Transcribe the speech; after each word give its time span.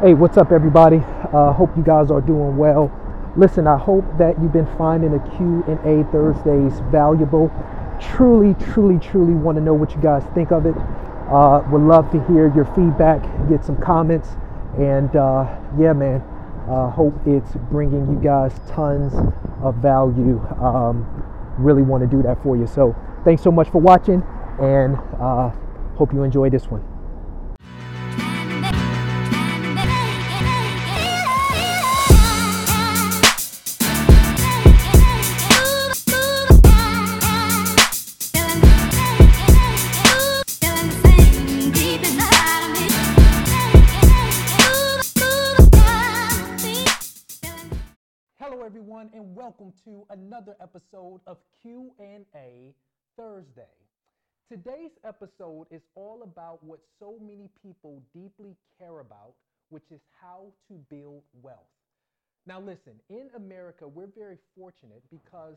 Hey, 0.00 0.14
what's 0.14 0.38
up, 0.38 0.50
everybody? 0.50 0.96
Uh, 1.30 1.52
hope 1.52 1.76
you 1.76 1.82
guys 1.82 2.10
are 2.10 2.22
doing 2.22 2.56
well. 2.56 2.90
Listen, 3.36 3.66
I 3.66 3.76
hope 3.76 4.06
that 4.16 4.40
you've 4.40 4.50
been 4.50 4.64
finding 4.78 5.10
the 5.10 5.18
Q 5.36 5.62
and 5.68 5.78
A 5.80 6.10
Thursdays 6.10 6.80
valuable. 6.90 7.52
Truly, 8.00 8.54
truly, 8.72 8.98
truly 8.98 9.34
want 9.34 9.58
to 9.58 9.62
know 9.62 9.74
what 9.74 9.94
you 9.94 10.00
guys 10.00 10.24
think 10.34 10.52
of 10.52 10.64
it. 10.64 10.74
Uh, 11.30 11.62
would 11.70 11.82
love 11.82 12.10
to 12.12 12.24
hear 12.28 12.50
your 12.56 12.64
feedback, 12.74 13.20
get 13.50 13.62
some 13.62 13.76
comments, 13.76 14.30
and 14.78 15.14
uh, 15.16 15.44
yeah, 15.78 15.92
man. 15.92 16.22
Uh, 16.66 16.88
hope 16.88 17.12
it's 17.26 17.52
bringing 17.70 18.10
you 18.10 18.18
guys 18.24 18.58
tons 18.70 19.12
of 19.62 19.74
value. 19.82 20.40
Um, 20.62 21.04
really 21.58 21.82
want 21.82 22.02
to 22.04 22.16
do 22.16 22.22
that 22.22 22.42
for 22.42 22.56
you. 22.56 22.66
So, 22.66 22.96
thanks 23.22 23.42
so 23.42 23.50
much 23.50 23.68
for 23.68 23.82
watching, 23.82 24.22
and 24.62 24.96
uh, 25.20 25.50
hope 25.96 26.14
you 26.14 26.22
enjoy 26.22 26.48
this 26.48 26.70
one. 26.70 26.89
Everyone, 48.70 49.10
and 49.12 49.34
welcome 49.34 49.72
to 49.84 50.06
another 50.10 50.54
episode 50.60 51.20
of 51.26 51.38
Q&A 51.60 52.72
Thursday. 53.16 53.74
Today's 54.48 54.92
episode 55.04 55.66
is 55.72 55.82
all 55.96 56.22
about 56.22 56.62
what 56.62 56.78
so 57.00 57.16
many 57.20 57.48
people 57.60 58.00
deeply 58.14 58.54
care 58.78 59.00
about, 59.00 59.34
which 59.70 59.90
is 59.90 59.98
how 60.22 60.52
to 60.68 60.74
build 60.88 61.24
wealth. 61.42 61.66
Now, 62.46 62.60
listen, 62.60 62.92
in 63.08 63.30
America, 63.34 63.88
we're 63.88 64.06
very 64.06 64.38
fortunate 64.56 65.02
because 65.10 65.56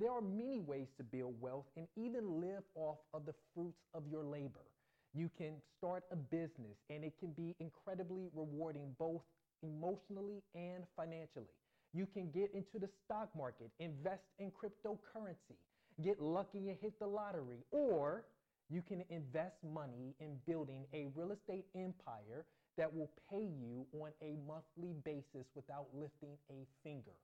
there 0.00 0.10
are 0.10 0.22
many 0.22 0.60
ways 0.60 0.88
to 0.96 1.04
build 1.04 1.34
wealth 1.42 1.66
and 1.76 1.86
even 1.96 2.40
live 2.40 2.62
off 2.76 2.96
of 3.12 3.26
the 3.26 3.34
fruits 3.54 3.82
of 3.92 4.04
your 4.10 4.24
labor. 4.24 4.64
You 5.12 5.30
can 5.36 5.56
start 5.76 6.04
a 6.10 6.16
business, 6.16 6.78
and 6.88 7.04
it 7.04 7.12
can 7.20 7.32
be 7.32 7.54
incredibly 7.60 8.30
rewarding 8.32 8.94
both 8.98 9.20
emotionally 9.62 10.42
and 10.54 10.84
financially. 10.96 11.52
You 11.94 12.06
can 12.12 12.30
get 12.32 12.50
into 12.52 12.80
the 12.80 12.88
stock 13.04 13.28
market, 13.36 13.70
invest 13.78 14.24
in 14.40 14.50
cryptocurrency, 14.50 15.56
get 16.02 16.20
lucky 16.20 16.68
and 16.68 16.76
hit 16.80 16.98
the 16.98 17.06
lottery, 17.06 17.64
or 17.70 18.24
you 18.68 18.82
can 18.82 19.04
invest 19.10 19.54
money 19.62 20.16
in 20.18 20.36
building 20.46 20.86
a 20.92 21.06
real 21.14 21.30
estate 21.30 21.66
empire 21.76 22.44
that 22.76 22.92
will 22.92 23.10
pay 23.30 23.42
you 23.42 23.86
on 24.00 24.10
a 24.20 24.36
monthly 24.48 24.94
basis 25.04 25.46
without 25.54 25.86
lifting 25.94 26.36
a 26.50 26.66
finger. 26.82 27.14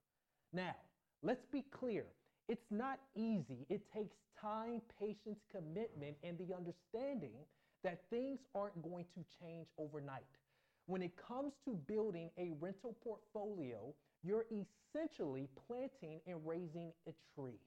Now, 0.52 0.76
let's 1.22 1.44
be 1.50 1.64
clear. 1.72 2.04
It's 2.48 2.70
not 2.70 3.00
easy. 3.16 3.66
It 3.68 3.82
takes 3.92 4.16
time, 4.40 4.82
patience, 5.00 5.40
commitment, 5.50 6.16
and 6.22 6.38
the 6.38 6.54
understanding 6.54 7.34
that 7.82 8.02
things 8.10 8.38
aren't 8.54 8.80
going 8.82 9.06
to 9.14 9.24
change 9.40 9.66
overnight. 9.78 10.22
When 10.90 11.02
it 11.02 11.12
comes 11.16 11.52
to 11.66 11.78
building 11.86 12.30
a 12.36 12.50
rental 12.58 12.96
portfolio, 13.04 13.94
you're 14.24 14.46
essentially 14.50 15.46
planting 15.68 16.18
and 16.26 16.40
raising 16.44 16.90
a 17.06 17.12
tree. 17.32 17.60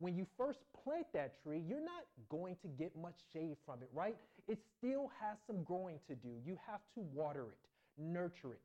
When 0.00 0.16
you 0.16 0.26
first 0.36 0.58
plant 0.82 1.06
that 1.12 1.40
tree, 1.40 1.62
you're 1.64 1.78
not 1.78 2.02
going 2.28 2.56
to 2.62 2.68
get 2.76 2.90
much 3.00 3.14
shade 3.32 3.58
from 3.64 3.80
it, 3.82 3.88
right? 3.94 4.16
It 4.48 4.58
still 4.76 5.12
has 5.20 5.36
some 5.46 5.62
growing 5.62 6.00
to 6.08 6.16
do. 6.16 6.30
You 6.44 6.58
have 6.66 6.80
to 6.96 7.00
water 7.14 7.44
it, 7.44 7.58
nurture 7.96 8.54
it, 8.54 8.60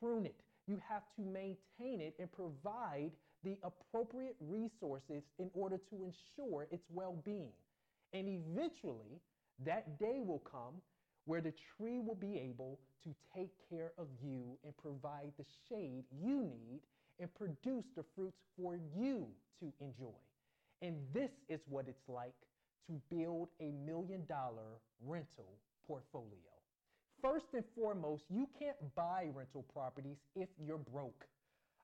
prune 0.00 0.24
it. 0.24 0.36
You 0.66 0.80
have 0.88 1.02
to 1.16 1.22
maintain 1.22 2.00
it 2.00 2.14
and 2.18 2.32
provide 2.32 3.10
the 3.44 3.58
appropriate 3.62 4.36
resources 4.40 5.22
in 5.38 5.50
order 5.52 5.76
to 5.90 5.96
ensure 6.02 6.66
its 6.70 6.86
well 6.90 7.16
being. 7.26 7.52
And 8.14 8.26
eventually, 8.26 9.20
that 9.66 9.98
day 9.98 10.22
will 10.24 10.42
come 10.50 10.80
where 11.30 11.40
the 11.40 11.54
tree 11.76 12.00
will 12.00 12.16
be 12.16 12.36
able 12.36 12.76
to 13.04 13.14
take 13.32 13.52
care 13.70 13.92
of 13.96 14.08
you 14.20 14.58
and 14.64 14.76
provide 14.76 15.30
the 15.38 15.44
shade 15.68 16.02
you 16.20 16.42
need 16.42 16.80
and 17.20 17.32
produce 17.36 17.84
the 17.94 18.02
fruits 18.16 18.40
for 18.60 18.76
you 18.98 19.28
to 19.60 19.72
enjoy. 19.80 20.18
And 20.82 20.96
this 21.14 21.30
is 21.48 21.60
what 21.68 21.86
it's 21.86 22.08
like 22.08 22.34
to 22.88 23.00
build 23.14 23.48
a 23.60 23.70
million 23.86 24.24
dollar 24.28 24.80
rental 25.06 25.46
portfolio. 25.86 26.50
First 27.22 27.46
and 27.54 27.62
foremost, 27.76 28.24
you 28.28 28.48
can't 28.58 28.76
buy 28.96 29.28
rental 29.32 29.64
properties 29.72 30.16
if 30.34 30.48
you're 30.58 30.78
broke. 30.78 31.26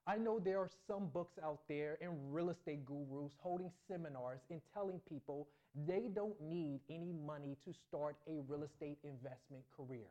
I 0.09 0.15
know 0.15 0.39
there 0.39 0.59
are 0.59 0.69
some 0.87 1.07
books 1.07 1.33
out 1.43 1.59
there 1.67 1.97
and 2.01 2.33
real 2.33 2.49
estate 2.49 2.85
gurus 2.85 3.33
holding 3.39 3.69
seminars 3.89 4.39
and 4.49 4.61
telling 4.73 5.01
people 5.09 5.49
they 5.85 6.07
don't 6.15 6.39
need 6.41 6.79
any 6.89 7.11
money 7.11 7.57
to 7.65 7.73
start 7.89 8.15
a 8.25 8.39
real 8.47 8.63
estate 8.63 8.97
investment 9.03 9.63
career. 9.75 10.07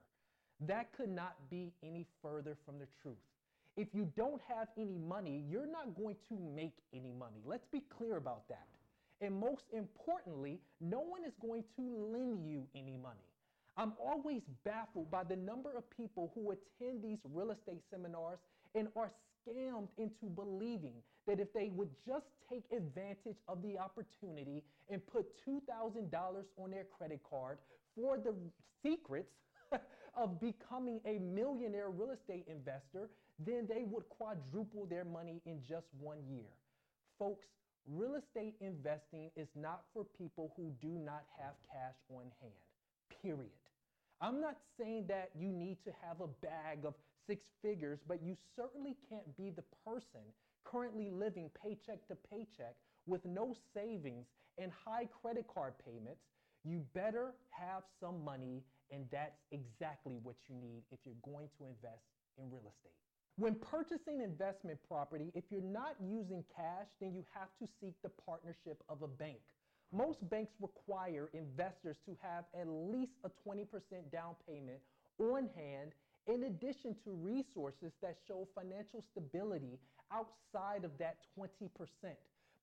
That 0.61 0.93
could 0.95 1.09
not 1.09 1.37
be 1.51 1.73
any 1.83 2.07
further 2.23 2.59
from 2.67 2.79
the 2.79 2.87
truth. 3.03 3.17
If 3.79 3.89
you 3.95 4.13
don't 4.17 4.41
have 4.55 4.69
any 4.77 4.99
money, 4.99 5.43
you're 5.49 5.67
not 5.67 5.97
going 5.97 6.17
to 6.29 6.39
make 6.55 6.75
any 6.95 7.13
money. 7.19 7.41
Let's 7.47 7.67
be 7.73 7.83
clear 7.97 8.19
about 8.19 8.49
that. 8.49 8.67
And 9.23 9.35
most 9.39 9.65
importantly, 9.73 10.61
no 10.79 11.01
one 11.01 11.25
is 11.25 11.33
going 11.41 11.65
to 11.77 11.83
lend 12.13 12.47
you 12.47 12.67
any 12.75 12.99
money. 13.03 13.25
I'm 13.77 13.93
always 14.01 14.43
baffled 14.65 15.11
by 15.11 15.25
the 15.25 15.37
number 15.37 15.77
of 15.77 15.85
people 15.91 16.33
who 16.35 16.53
attend 16.53 17.03
these 17.03 17.19
real 17.33 17.51
estate 17.51 17.83
seminars 17.91 18.39
and 18.75 18.89
are 18.97 19.11
scammed 19.47 19.89
into 19.99 20.27
believing 20.35 20.95
that 21.27 21.41
if 21.41 21.53
they 21.53 21.71
would 21.75 21.91
just 22.07 22.27
take 22.51 22.65
advantage 22.73 23.37
of 23.49 23.63
the 23.63 23.79
opportunity 23.79 24.63
and 24.91 25.05
put 25.07 25.27
$2,000 25.47 26.11
on 26.57 26.71
their 26.71 26.85
credit 26.85 27.21
card 27.29 27.59
for 27.95 28.17
the 28.17 28.35
secrets 28.83 29.33
of 30.17 30.41
becoming 30.41 31.01
a 31.05 31.19
millionaire 31.19 31.91
real 31.91 32.13
estate 32.13 32.47
investor, 32.49 33.11
then 33.45 33.67
they 33.69 33.85
would 33.85 34.09
quadruple 34.09 34.87
their 34.87 35.05
money 35.05 35.43
in 35.45 35.61
just 35.69 35.87
one 36.01 36.19
year. 36.31 36.49
Folks, 37.19 37.47
real 37.87 38.15
estate 38.15 38.55
investing 38.61 39.31
is 39.37 39.49
not 39.55 39.83
for 39.93 40.05
people 40.17 40.53
who 40.57 40.73
do 40.81 40.99
not 41.05 41.25
have 41.39 41.55
cash 41.71 41.97
on 42.11 42.25
hand, 42.41 42.55
period. 43.23 43.51
I'm 44.21 44.41
not 44.41 44.57
saying 44.79 45.07
that 45.09 45.31
you 45.39 45.53
need 45.53 45.79
to 45.85 45.93
have 46.07 46.21
a 46.21 46.29
bag 46.45 46.85
of 46.85 46.95
six 47.27 47.47
figures, 47.63 47.99
but 48.09 48.23
you 48.23 48.37
certainly 48.57 48.97
can't 49.11 49.37
be 49.37 49.51
the 49.51 49.65
person 49.85 50.23
currently 50.65 51.11
living 51.11 51.51
paycheck 51.63 52.07
to 52.09 52.17
paycheck 52.31 52.75
with 53.07 53.25
no 53.25 53.55
savings 53.75 54.27
and 54.59 54.73
high 54.73 55.09
credit 55.23 55.47
card 55.53 55.75
payments. 55.85 56.23
You 56.65 56.83
better 56.95 57.35
have 57.51 57.83
some 58.01 58.25
money, 58.25 58.63
and 58.91 59.05
that's 59.13 59.39
exactly 59.53 60.19
what 60.23 60.37
you 60.49 60.57
need 60.57 60.83
if 60.91 60.99
you're 61.05 61.15
going 61.23 61.49
to 61.59 61.67
invest 61.67 62.03
in 62.39 62.51
real 62.51 62.67
estate. 62.67 62.97
When 63.37 63.55
purchasing 63.55 64.23
investment 64.23 64.79
property, 64.89 65.31
if 65.35 65.45
you're 65.51 65.61
not 65.61 65.97
using 66.01 66.43
cash, 66.57 66.89
then 67.01 67.13
you 67.13 67.23
have 67.35 67.49
to 67.61 67.69
seek 67.81 67.95
the 68.03 68.11
partnership 68.25 68.83
of 68.89 69.03
a 69.03 69.09
bank. 69.09 69.41
Most 69.93 70.29
banks 70.29 70.53
require 70.61 71.31
investors 71.33 71.97
to 72.07 72.17
have 72.21 72.45
at 72.59 72.67
least 72.69 73.13
a 73.25 73.31
20% 73.49 73.67
down 74.13 74.35
payment 74.47 74.81
on 75.19 75.49
hand, 75.55 75.93
in 76.27 76.45
addition 76.45 76.95
to 77.05 77.13
resources 77.13 77.93
that 78.03 78.17
show 78.27 78.49
financial 78.55 79.05
stability 79.13 79.79
outside 80.13 80.85
of 80.85 80.91
that 80.99 81.17
20%. 81.39 81.49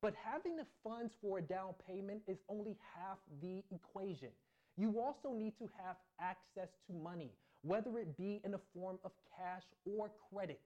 But 0.02 0.14
having 0.16 0.58
the 0.58 0.66
funds 0.84 1.14
for 1.22 1.38
a 1.38 1.42
down 1.42 1.74
payment 1.88 2.22
is 2.28 2.38
only 2.50 2.76
half 2.94 3.18
the 3.42 3.64
equation. 3.72 4.30
You 4.78 5.00
also 5.00 5.34
need 5.34 5.58
to 5.60 5.70
have 5.82 5.96
access 6.20 6.68
to 6.88 6.94
money, 6.94 7.32
whether 7.62 7.98
it 8.00 8.18
be 8.18 8.42
in 8.44 8.52
the 8.52 8.60
form 8.74 9.00
of 9.06 9.12
cash 9.38 9.64
or 9.86 10.12
credit, 10.30 10.60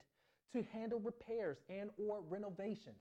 to 0.52 0.64
handle 0.72 0.98
repairs 0.98 1.58
and 1.68 1.90
or 1.98 2.20
renovations. 2.28 2.98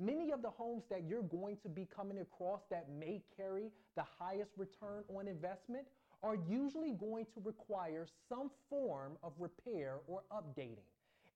Many 0.00 0.30
of 0.32 0.40
the 0.40 0.48
homes 0.48 0.84
that 0.88 1.02
you're 1.06 1.22
going 1.22 1.58
to 1.62 1.68
be 1.68 1.86
coming 1.94 2.20
across 2.20 2.62
that 2.70 2.86
may 2.98 3.20
carry 3.36 3.70
the 3.96 4.04
highest 4.18 4.52
return 4.56 5.04
on 5.14 5.28
investment 5.28 5.84
are 6.22 6.36
usually 6.48 6.92
going 6.92 7.26
to 7.34 7.40
require 7.44 8.06
some 8.26 8.50
form 8.70 9.18
of 9.22 9.32
repair 9.38 9.98
or 10.06 10.22
updating. 10.32 10.88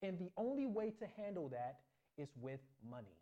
And 0.02 0.18
the 0.18 0.30
only 0.38 0.66
way 0.66 0.92
to 0.98 1.06
handle 1.22 1.48
that 1.50 1.80
is 2.16 2.28
with 2.40 2.60
money. 2.90 3.16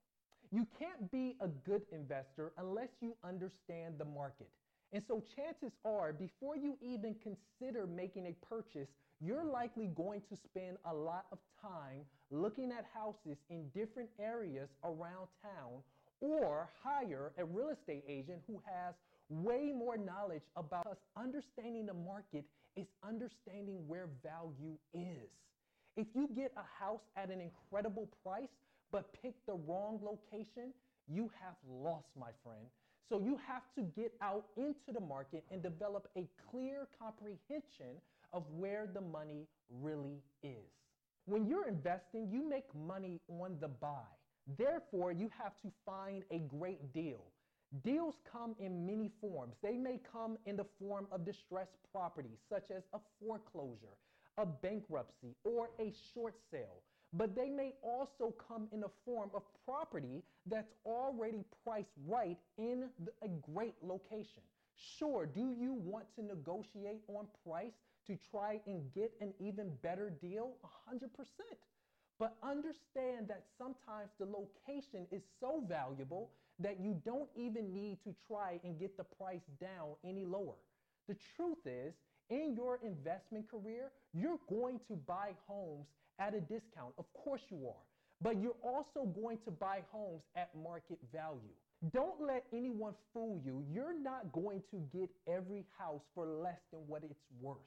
You 0.53 0.67
can't 0.79 1.11
be 1.11 1.37
a 1.41 1.49
good 1.49 1.83
investor 1.91 2.53
unless 2.57 2.91
you 3.01 3.17
understand 3.25 3.95
the 3.99 4.05
market. 4.05 4.49
And 4.93 5.03
so, 5.09 5.23
chances 5.35 5.73
are, 5.85 6.13
before 6.13 6.57
you 6.57 6.77
even 6.83 7.17
consider 7.23 7.87
making 7.87 8.27
a 8.27 8.47
purchase, 8.47 8.91
you're 9.25 9.45
likely 9.45 9.87
going 9.95 10.21
to 10.29 10.37
spend 10.37 10.77
a 10.85 10.93
lot 10.93 11.27
of 11.31 11.39
time 11.61 12.05
looking 12.31 12.73
at 12.73 12.85
houses 12.93 13.39
in 13.51 13.69
different 13.75 14.11
areas 14.19 14.69
around 14.83 15.29
town 15.41 15.83
or 16.21 16.69
hire 16.83 17.33
a 17.39 17.45
real 17.45 17.71
estate 17.71 18.05
agent 18.09 18.41
who 18.47 18.61
has 18.67 18.95
way 19.29 19.73
more 19.75 19.97
knowledge 19.97 20.43
about 20.57 20.87
us. 20.87 20.97
Understanding 21.17 21.87
the 21.87 21.95
market 21.95 22.45
is 22.77 22.87
understanding 23.07 23.87
where 23.87 24.09
value 24.23 24.77
is. 24.93 25.31
If 25.97 26.07
you 26.15 26.29
get 26.35 26.53
a 26.57 26.83
house 26.83 27.03
at 27.17 27.31
an 27.31 27.41
incredible 27.41 28.09
price, 28.25 28.49
but 28.91 29.13
pick 29.23 29.35
the 29.47 29.55
wrong 29.55 30.01
location, 30.03 30.73
you 31.09 31.31
have 31.41 31.55
lost, 31.69 32.09
my 32.19 32.31
friend. 32.43 32.67
So 33.09 33.21
you 33.21 33.39
have 33.47 33.63
to 33.77 33.83
get 33.83 34.13
out 34.23 34.47
into 34.57 34.93
the 34.93 35.01
market 35.01 35.45
and 35.51 35.63
develop 35.63 36.09
a 36.17 36.27
clear 36.51 36.89
comprehension 36.99 38.01
of 38.33 38.45
where 38.51 38.89
the 38.93 39.01
money 39.01 39.47
really 39.81 40.23
is. 40.43 40.71
When 41.27 41.47
you're 41.47 41.69
investing, 41.69 42.29
you 42.31 42.49
make 42.49 42.65
money 42.75 43.21
on 43.29 43.57
the 43.61 43.69
buy. 43.69 44.09
Therefore, 44.59 45.13
you 45.13 45.31
have 45.39 45.53
to 45.63 45.71
find 45.87 46.25
a 46.31 46.39
great 46.39 46.93
deal. 46.93 47.25
Deals 47.85 48.17
come 48.31 48.55
in 48.59 48.85
many 48.85 49.11
forms. 49.21 49.55
They 49.63 49.77
may 49.77 50.01
come 50.11 50.37
in 50.47 50.57
the 50.57 50.67
form 50.79 51.07
of 51.11 51.25
distressed 51.25 51.77
property, 51.93 52.37
such 52.51 52.71
as 52.71 52.83
a 52.93 52.99
foreclosure, 53.21 53.97
a 54.37 54.45
bankruptcy, 54.45 55.35
or 55.45 55.71
a 55.79 55.93
short 56.13 56.35
sale. 56.51 56.83
But 57.15 57.35
they 57.37 57.49
may 57.49 57.75
also 57.83 58.35
come 58.49 58.69
in 58.73 58.81
the 58.81 58.91
form 59.05 59.31
of 59.35 59.43
property 59.65 60.23
that's 60.47 60.73
already 60.85 61.45
priced 61.65 61.93
right 62.07 62.39
in 62.59 62.89
the, 63.05 63.13
a 63.23 63.29
great 63.53 63.75
location. 63.83 64.43
Sure, 64.99 65.27
do 65.27 65.55
you 65.59 65.75
want 65.75 66.07
to 66.17 66.23
negotiate 66.25 67.03
on 67.09 67.27
price 67.47 67.75
to 68.07 68.17
try 68.31 68.61
and 68.67 68.83
get 68.95 69.13
an 69.21 69.33
even 69.41 69.71
better 69.83 70.11
deal? 70.11 70.53
100%. 70.93 71.09
But 72.19 72.37
understand 72.43 73.29
that 73.29 73.45
sometimes 73.59 74.11
the 74.19 74.27
location 74.27 75.07
is 75.11 75.23
so 75.41 75.65
valuable 75.69 76.31
that 76.59 76.79
you 76.81 77.01
don't 77.05 77.29
even 77.37 77.73
need 77.75 77.99
to 78.05 78.15
try 78.29 78.61
and 78.65 78.79
get 78.79 78.97
the 78.97 79.05
price 79.05 79.43
down 79.61 79.95
any 80.05 80.25
lower. 80.25 80.55
The 81.09 81.17
truth 81.37 81.59
is, 81.67 81.95
in 82.31 82.55
your 82.55 82.79
investment 82.85 83.51
career, 83.51 83.91
you're 84.15 84.39
going 84.49 84.81
to 84.89 84.95
buy 84.95 85.31
homes 85.47 85.87
at 86.19 86.35
a 86.35 86.41
discount. 86.41 86.95
Of 86.99 87.07
course 87.13 87.43
you 87.51 87.67
are. 87.67 87.83
But 88.23 88.41
you're 88.41 88.57
also 88.63 89.05
going 89.05 89.39
to 89.45 89.51
buy 89.51 89.81
homes 89.91 90.23
at 90.37 90.51
market 90.55 90.99
value. 91.13 91.57
Don't 91.93 92.21
let 92.25 92.45
anyone 92.53 92.95
fool 93.13 93.41
you. 93.45 93.65
You're 93.69 93.99
not 93.99 94.33
going 94.33 94.63
to 94.71 94.77
get 94.97 95.11
every 95.27 95.65
house 95.77 96.03
for 96.15 96.27
less 96.27 96.61
than 96.73 96.81
what 96.87 97.03
it's 97.03 97.25
worth. 97.41 97.59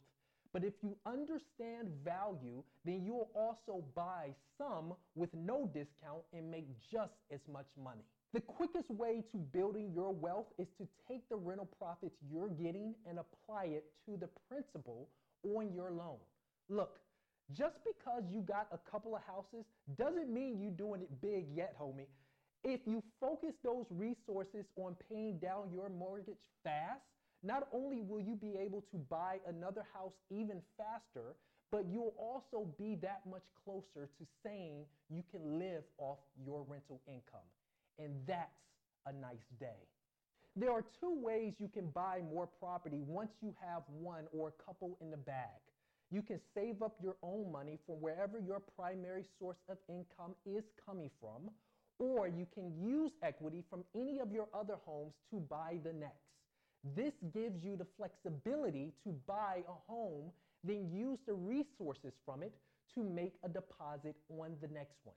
But 0.56 0.64
if 0.64 0.76
you 0.82 0.96
understand 1.06 1.90
value, 2.02 2.64
then 2.86 3.04
you'll 3.04 3.30
also 3.36 3.84
buy 3.94 4.30
some 4.58 4.94
with 5.14 5.30
no 5.34 5.70
discount 5.74 6.22
and 6.32 6.50
make 6.50 6.68
just 6.90 7.12
as 7.30 7.42
much 7.52 7.66
money. 7.76 8.06
The 8.32 8.40
quickest 8.40 8.90
way 8.90 9.22
to 9.34 9.38
building 9.38 9.92
your 9.94 10.14
wealth 10.14 10.46
is 10.58 10.70
to 10.78 10.88
take 11.10 11.28
the 11.28 11.36
rental 11.36 11.68
profits 11.78 12.16
you're 12.32 12.48
getting 12.48 12.96
and 13.06 13.20
apply 13.20 13.66
it 13.66 13.84
to 14.06 14.16
the 14.16 14.30
principal 14.48 15.10
on 15.44 15.74
your 15.74 15.92
loan. 15.92 16.20
Look, 16.70 17.00
just 17.52 17.80
because 17.84 18.24
you 18.32 18.40
got 18.40 18.68
a 18.72 18.80
couple 18.90 19.14
of 19.14 19.24
houses 19.24 19.66
doesn't 19.98 20.34
mean 20.34 20.62
you're 20.62 20.72
doing 20.72 21.02
it 21.02 21.22
big 21.22 21.48
yet, 21.54 21.76
homie. 21.78 22.08
If 22.64 22.80
you 22.86 23.04
focus 23.20 23.56
those 23.62 23.88
resources 23.90 24.64
on 24.78 24.96
paying 25.12 25.38
down 25.38 25.70
your 25.74 25.90
mortgage 25.90 26.40
fast, 26.64 27.04
not 27.46 27.68
only 27.72 28.02
will 28.02 28.20
you 28.20 28.36
be 28.36 28.58
able 28.58 28.84
to 28.92 28.98
buy 29.10 29.38
another 29.48 29.84
house 29.94 30.14
even 30.32 30.62
faster, 30.78 31.36
but 31.72 31.86
you'll 31.92 32.16
also 32.18 32.68
be 32.78 32.96
that 33.02 33.22
much 33.30 33.44
closer 33.64 34.10
to 34.18 34.26
saying 34.44 34.86
you 35.10 35.24
can 35.32 35.60
live 35.60 35.84
off 35.98 36.20
your 36.44 36.66
rental 36.68 37.02
income. 37.08 37.48
And 38.00 38.14
that's 38.28 38.50
a 39.06 39.14
nice 39.14 39.46
day. 39.60 39.88
There 40.56 40.72
are 40.72 40.86
two 41.00 41.20
ways 41.22 41.54
you 41.60 41.68
can 41.68 41.88
buy 41.90 42.22
more 42.34 42.48
property 42.48 43.02
once 43.06 43.32
you 43.42 43.54
have 43.62 43.84
one 43.90 44.26
or 44.32 44.50
a 44.50 44.64
couple 44.64 44.98
in 45.02 45.12
the 45.12 45.18
bag. 45.18 45.60
You 46.12 46.22
can 46.22 46.40
save 46.56 46.82
up 46.82 46.96
your 47.04 47.18
own 47.22 47.52
money 47.52 47.78
from 47.86 47.96
wherever 47.96 48.40
your 48.40 48.62
primary 48.78 49.26
source 49.38 49.58
of 49.68 49.78
income 49.90 50.34
is 50.46 50.64
coming 50.86 51.10
from, 51.20 51.50
or 52.00 52.28
you 52.28 52.48
can 52.54 52.72
use 52.80 53.12
equity 53.22 53.64
from 53.70 53.84
any 53.94 54.20
of 54.20 54.32
your 54.32 54.48
other 54.54 54.76
homes 54.86 55.14
to 55.32 55.40
buy 55.40 55.78
the 55.84 55.92
next. 55.92 56.24
This 56.94 57.14
gives 57.34 57.64
you 57.64 57.76
the 57.76 57.88
flexibility 57.98 58.94
to 59.04 59.16
buy 59.26 59.64
a 59.68 59.92
home, 59.92 60.32
then 60.64 60.90
use 60.92 61.18
the 61.26 61.34
resources 61.34 62.14
from 62.26 62.44
it 62.44 62.54
to 62.94 63.04
make 63.04 63.34
a 63.44 63.50
deposit 63.50 64.16
on 64.30 64.56
the 64.62 64.68
next 64.68 64.98
one. 65.04 65.16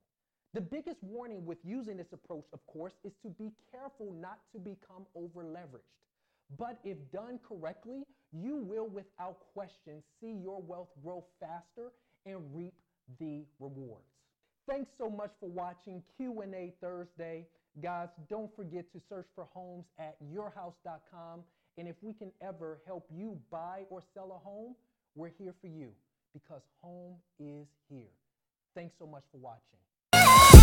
The 0.54 0.62
biggest 0.62 1.02
warning 1.02 1.44
with 1.44 1.58
using 1.62 1.98
this 1.98 2.12
approach, 2.12 2.46
of 2.54 2.66
course, 2.66 2.94
is 3.04 3.12
to 3.22 3.28
be 3.28 3.52
careful 3.70 4.14
not 4.18 4.38
to 4.52 4.58
become 4.58 5.04
over 5.14 5.44
leveraged. 5.44 5.92
But 6.56 6.78
if 6.84 6.96
done 7.12 7.38
correctly, 7.46 8.04
you 8.32 8.56
will 8.56 8.88
without 8.88 9.36
question 9.52 10.02
see 10.20 10.32
your 10.42 10.62
wealth 10.62 10.88
grow 11.04 11.24
faster 11.38 11.92
and 12.24 12.36
reap 12.54 12.72
the 13.20 13.44
rewards. 13.60 14.06
Thanks 14.66 14.90
so 14.98 15.10
much 15.10 15.32
for 15.38 15.50
watching 15.50 16.02
Q&A 16.16 16.72
Thursday. 16.80 17.46
Guys, 17.82 18.08
don't 18.30 18.54
forget 18.56 18.90
to 18.92 19.00
search 19.08 19.26
for 19.34 19.46
homes 19.52 19.84
at 19.98 20.16
yourhouse.com 20.34 21.42
and 21.78 21.86
if 21.86 21.96
we 22.02 22.12
can 22.12 22.32
ever 22.42 22.80
help 22.86 23.06
you 23.10 23.38
buy 23.50 23.84
or 23.88 24.02
sell 24.12 24.32
a 24.32 24.38
home, 24.38 24.74
we're 25.14 25.30
here 25.38 25.54
for 25.60 25.68
you 25.68 25.90
because 26.32 26.62
home 26.82 27.14
is 27.38 27.68
here. 27.88 28.10
Thanks 28.74 28.94
so 28.98 29.06
much 29.06 29.22
for 29.30 29.38
watching. 29.38 30.57